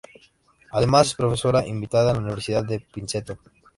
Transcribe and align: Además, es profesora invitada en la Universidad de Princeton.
Además, 0.71 1.09
es 1.09 1.13
profesora 1.13 1.67
invitada 1.67 2.09
en 2.09 2.17
la 2.17 2.23
Universidad 2.23 2.65
de 2.65 2.79
Princeton. 2.79 3.37